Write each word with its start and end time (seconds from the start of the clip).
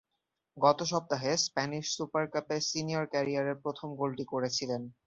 গত 0.57 0.79
সপ্তাহে 0.91 1.31
Spanish 1.45 1.85
super 1.95 2.25
কাপে 2.33 2.57
সিনিয়র 2.69 3.05
ক্যারিয়ারে 3.13 3.53
প্রথম 3.63 3.89
গোলটি 3.95 4.25
করেছিলেন। 4.25 4.81